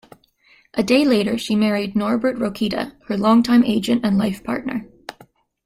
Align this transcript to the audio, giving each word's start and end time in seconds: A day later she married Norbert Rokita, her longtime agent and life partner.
A 0.73 0.81
day 0.81 1.05
later 1.05 1.37
she 1.37 1.55
married 1.55 1.95
Norbert 1.95 2.35
Rokita, 2.37 2.93
her 3.05 3.15
longtime 3.15 3.63
agent 3.63 4.03
and 4.03 4.17
life 4.17 4.43
partner. 4.43 4.87